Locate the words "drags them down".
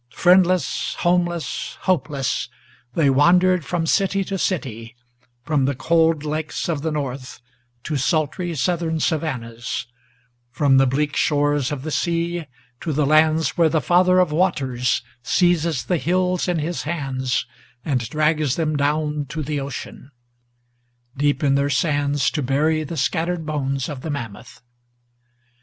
18.09-19.27